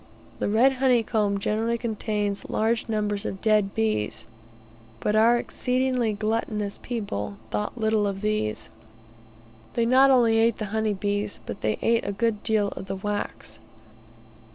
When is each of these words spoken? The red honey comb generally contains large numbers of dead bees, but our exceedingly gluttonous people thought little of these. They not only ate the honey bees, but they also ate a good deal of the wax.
The 0.39 0.49
red 0.49 0.73
honey 0.81 1.03
comb 1.03 1.37
generally 1.39 1.77
contains 1.77 2.49
large 2.49 2.89
numbers 2.89 3.23
of 3.23 3.39
dead 3.39 3.75
bees, 3.75 4.25
but 4.99 5.15
our 5.15 5.37
exceedingly 5.37 6.11
gluttonous 6.13 6.79
people 6.81 7.37
thought 7.51 7.77
little 7.77 8.07
of 8.07 8.21
these. 8.21 8.71
They 9.73 9.85
not 9.85 10.09
only 10.09 10.37
ate 10.39 10.57
the 10.57 10.65
honey 10.73 10.95
bees, 10.95 11.39
but 11.45 11.61
they 11.61 11.75
also 11.75 11.85
ate 11.85 12.05
a 12.07 12.11
good 12.13 12.41
deal 12.41 12.69
of 12.69 12.87
the 12.87 12.95
wax. 12.95 13.59